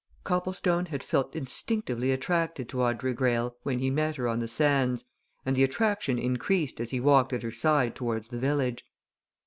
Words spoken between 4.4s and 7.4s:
sands, and the attraction increased as he walked